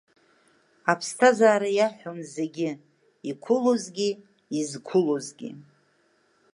Аԥсҭазаара 0.91 1.69
иаҳәон 1.77 2.19
зегьы 2.33 2.69
иқәылозгьы 3.29 4.09
изқәылозгьы. 4.59 5.49